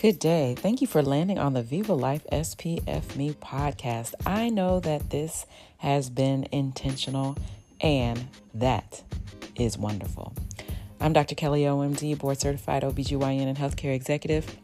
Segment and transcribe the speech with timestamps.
[0.00, 0.54] Good day.
[0.56, 4.14] Thank you for landing on the Viva Life SPF Me podcast.
[4.24, 5.44] I know that this
[5.78, 7.36] has been intentional,
[7.80, 9.02] and that
[9.56, 10.34] is wonderful.
[11.00, 11.34] I'm Dr.
[11.34, 14.56] Kelly OMD, board certified OBGYN and healthcare executive,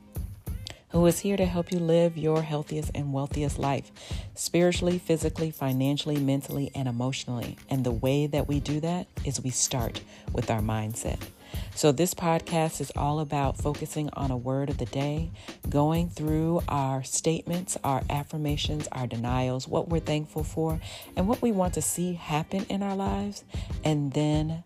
[0.90, 3.90] who is here to help you live your healthiest and wealthiest life
[4.34, 7.56] spiritually, physically, financially, mentally, and emotionally.
[7.68, 10.00] And the way that we do that is we start
[10.32, 11.18] with our mindset.
[11.74, 15.30] So, this podcast is all about focusing on a word of the day,
[15.68, 20.80] going through our statements, our affirmations, our denials, what we're thankful for,
[21.16, 23.44] and what we want to see happen in our lives,
[23.84, 24.64] and then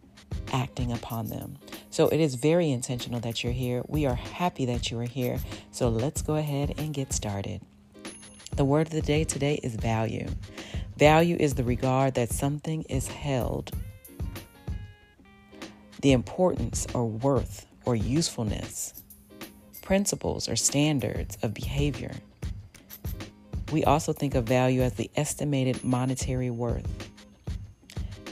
[0.52, 1.58] acting upon them.
[1.90, 3.82] So, it is very intentional that you're here.
[3.86, 5.40] We are happy that you are here.
[5.70, 7.60] So, let's go ahead and get started.
[8.56, 10.28] The word of the day today is value.
[10.96, 13.72] Value is the regard that something is held
[16.00, 19.02] the importance or worth or usefulness,
[19.82, 22.14] principles or standards of behavior.
[23.72, 27.10] We also think of value as the estimated monetary worth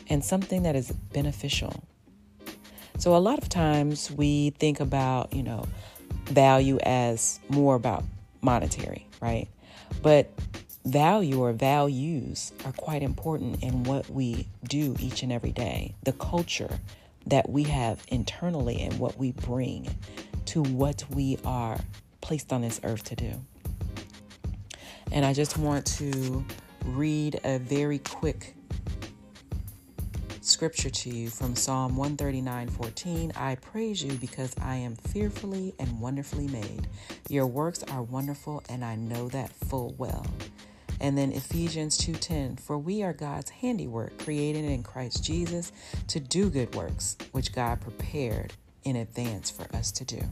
[0.08, 1.82] and something that is beneficial.
[2.98, 5.66] So, a lot of times we think about, you know,
[6.26, 8.04] value as more about
[8.40, 9.48] monetary, right?
[10.02, 10.30] But
[10.84, 15.94] value or values are quite important in what we do each and every day.
[16.04, 16.78] The culture
[17.26, 19.88] that we have internally and what we bring
[20.46, 21.78] to what we are
[22.20, 23.32] placed on this earth to do.
[25.12, 26.44] And I just want to
[26.84, 28.55] read a very quick
[30.56, 33.30] scripture to you from Psalm 139 14.
[33.36, 36.88] I praise you because I am fearfully and wonderfully made.
[37.28, 40.24] Your works are wonderful, and I know that full well.
[40.98, 45.72] And then Ephesians 2:10, for we are God's handiwork, created in Christ Jesus
[46.06, 50.22] to do good works, which God prepared in advance for us to do.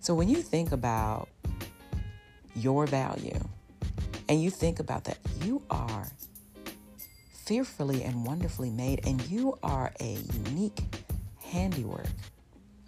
[0.00, 1.28] So when you think about
[2.54, 3.40] your value
[4.26, 6.06] and you think about that you are
[7.44, 10.82] fearfully and wonderfully made and you are a unique
[11.42, 12.06] handiwork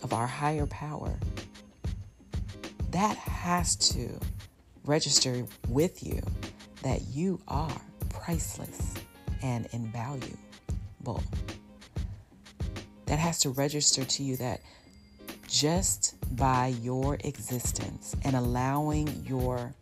[0.02, 1.18] of our higher power,
[2.90, 4.20] that has to
[4.84, 6.20] register with you
[6.82, 8.94] that you are priceless
[9.42, 11.22] and invaluable.
[13.06, 14.60] That has to register to you that
[15.48, 19.74] just by your existence and allowing your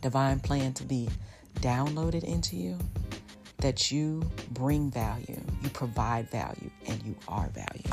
[0.00, 1.08] divine plan to be
[1.60, 2.78] downloaded into you,
[3.64, 4.20] that you
[4.50, 7.90] bring value, you provide value, and you are value.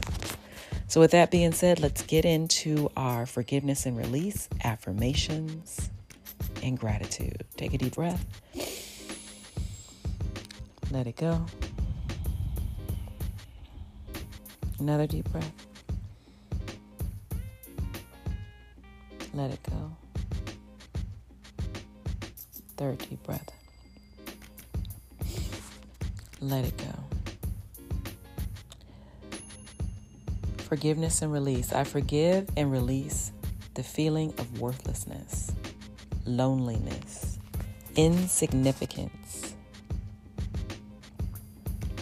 [0.89, 5.89] So, with that being said, let's get into our forgiveness and release affirmations
[6.61, 7.45] and gratitude.
[7.55, 8.25] Take a deep breath.
[10.91, 11.45] Let it go.
[14.77, 15.53] Another deep breath.
[19.33, 19.95] Let it go.
[22.75, 23.60] Third deep breath.
[26.41, 26.93] Let it go.
[30.57, 31.71] Forgiveness and release.
[31.71, 33.31] I forgive and release
[33.75, 35.51] the feeling of worthlessness
[36.25, 37.39] loneliness,
[37.95, 39.55] insignificance.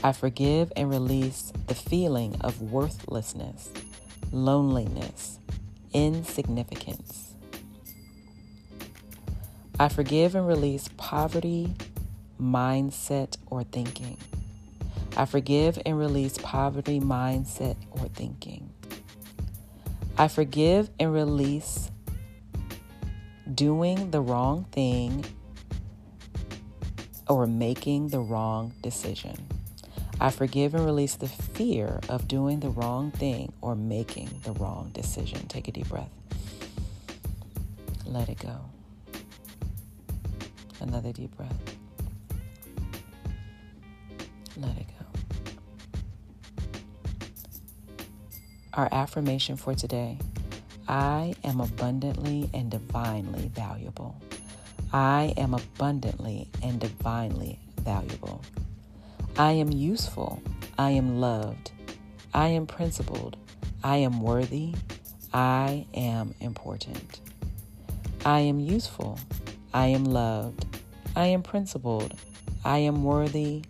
[0.03, 3.69] I forgive and release the feeling of worthlessness,
[4.31, 5.39] loneliness,
[5.93, 7.33] insignificance.
[9.79, 11.73] I forgive and release poverty,
[12.41, 14.17] mindset, or thinking.
[15.17, 18.69] I forgive and release poverty, mindset, or thinking.
[20.17, 21.91] I forgive and release
[23.53, 25.25] doing the wrong thing
[27.27, 29.35] or making the wrong decision.
[30.19, 34.91] I forgive and release the fear of doing the wrong thing or making the wrong
[34.93, 35.47] decision.
[35.47, 36.09] Take a deep breath.
[38.05, 38.57] Let it go.
[40.81, 41.78] Another deep breath.
[44.61, 45.05] Let it go.
[48.73, 50.17] Our affirmation for today
[50.87, 54.15] I am abundantly and divinely valuable.
[54.91, 58.41] I am abundantly and divinely valuable.
[59.37, 60.41] I am useful.
[60.77, 61.71] I am loved.
[62.33, 63.37] I am principled.
[63.83, 64.73] I am worthy.
[65.33, 67.21] I am important.
[68.25, 69.19] I am useful.
[69.73, 70.65] I am loved.
[71.15, 72.15] I am principled.
[72.65, 73.63] I am worthy.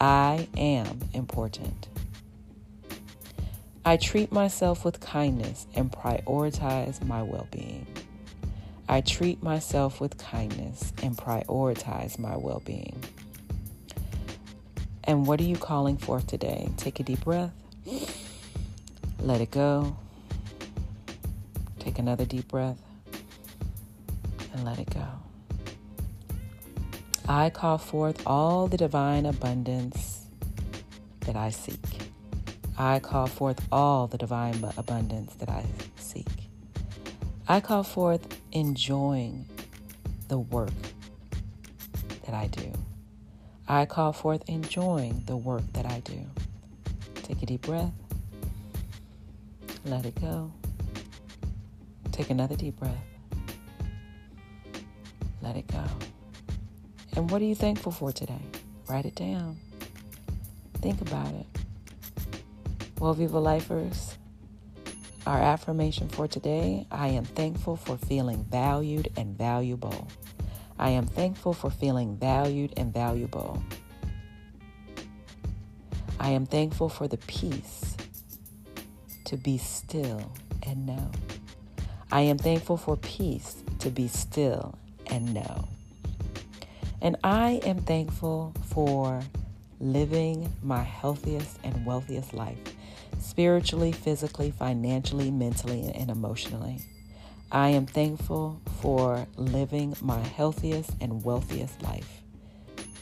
[0.00, 1.88] I am important.
[3.84, 7.86] I treat myself with kindness and prioritize my well being.
[8.88, 13.02] I treat myself with kindness and prioritize my well being.
[15.04, 16.70] And what are you calling for today?
[16.76, 17.52] Take a deep breath.
[19.20, 19.96] Let it go.
[21.78, 22.78] Take another deep breath
[24.54, 25.06] and let it go.
[27.26, 30.26] I call forth all the divine abundance
[31.20, 31.78] that I seek.
[32.76, 35.64] I call forth all the divine abundance that I
[35.96, 36.26] seek.
[37.48, 39.46] I call forth enjoying
[40.28, 40.74] the work
[42.26, 42.70] that I do.
[43.66, 46.26] I call forth enjoying the work that I do.
[47.14, 47.92] Take a deep breath.
[49.86, 50.52] Let it go.
[52.12, 53.04] Take another deep breath.
[55.40, 55.84] Let it go.
[57.16, 58.42] And what are you thankful for today?
[58.88, 59.56] Write it down.
[60.74, 61.46] Think about it.
[62.98, 64.16] Well, Viva Lifers,
[65.26, 70.08] our affirmation for today I am thankful for feeling valued and valuable.
[70.78, 73.62] I am thankful for feeling valued and valuable.
[76.18, 77.96] I am thankful for the peace
[79.24, 80.32] to be still
[80.62, 81.10] and know.
[82.10, 85.68] I am thankful for peace to be still and know.
[87.04, 89.20] And I am thankful for
[89.78, 92.56] living my healthiest and wealthiest life
[93.18, 96.80] spiritually, physically, financially, mentally, and emotionally.
[97.52, 102.22] I am thankful for living my healthiest and wealthiest life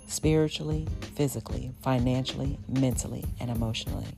[0.08, 4.16] spiritually, physically, financially, mentally, and emotionally.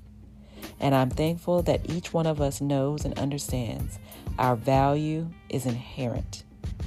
[0.80, 3.98] And I'm thankful that each one of us knows and understands
[4.38, 6.42] our value is inherent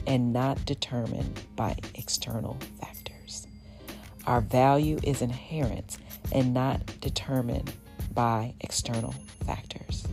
[0.06, 3.48] and not determined by external factors.
[4.26, 5.98] Our value is inherent
[6.32, 7.72] and not determined
[8.14, 9.14] by external
[9.46, 10.06] factors.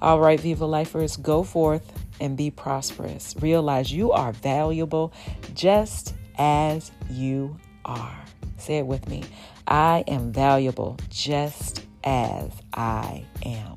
[0.00, 3.34] All right, Viva Lifers, go forth and be prosperous.
[3.40, 5.12] Realize you are valuable
[5.54, 8.24] just as you are.
[8.58, 9.24] Say it with me.
[9.66, 13.76] I am valuable just as I am.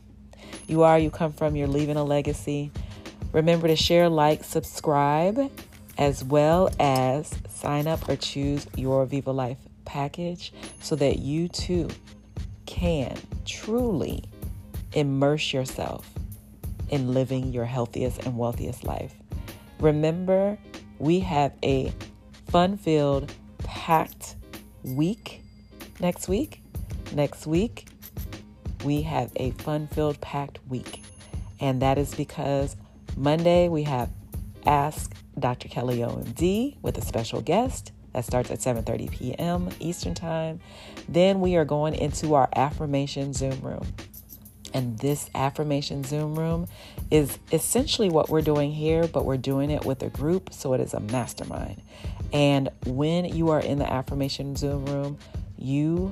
[0.68, 2.72] You are, you come from, you're leaving a legacy.
[3.32, 5.52] Remember to share, like, subscribe,
[5.98, 11.90] as well as sign up or choose your Viva Life package so that you too
[12.66, 14.24] can truly
[14.94, 16.10] immerse yourself
[16.90, 19.14] in living your healthiest and wealthiest life.
[19.80, 20.58] Remember,
[21.00, 21.94] we have a
[22.50, 24.36] fun filled, packed
[24.84, 25.42] week
[26.00, 26.62] next week.
[27.14, 27.88] Next week,
[28.84, 31.02] we have a fun filled, packed week.
[31.60, 32.76] And that is because
[33.18, 34.10] Monday we have
[34.66, 35.68] Ask Dr.
[35.68, 37.92] Kelly OMD with a special guest.
[38.14, 39.70] That starts at 7:30 p.m.
[39.80, 40.60] Eastern Time.
[41.08, 43.88] Then we are going into our affirmation Zoom room.
[44.74, 46.68] And this affirmation Zoom room
[47.10, 50.82] is essentially what we're doing here, but we're doing it with a group, so it
[50.82, 51.82] is a mastermind.
[52.32, 55.18] And when you are in the affirmation Zoom room,
[55.58, 56.12] you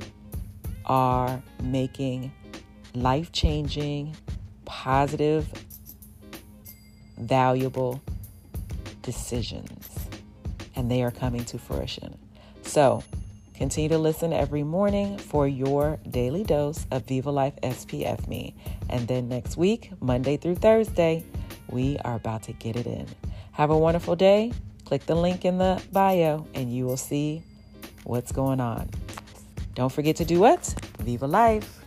[0.85, 2.31] are making
[2.93, 4.15] life changing,
[4.65, 5.47] positive,
[7.19, 8.01] valuable
[9.01, 9.88] decisions,
[10.75, 12.18] and they are coming to fruition.
[12.63, 13.04] So,
[13.60, 18.56] Continue to listen every morning for your daily dose of Viva Life SPF Me.
[18.89, 21.25] And then next week, Monday through Thursday,
[21.68, 23.06] we are about to get it in.
[23.51, 24.54] Have a wonderful day.
[24.86, 27.44] Click the link in the bio and you will see
[28.06, 28.89] what's going on.
[29.75, 30.74] Don't forget to do what?
[31.00, 31.78] Viva Life.